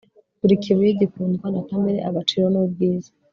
[0.41, 3.09] Buri kibuye gikundwa na kamere agaciro nubwiza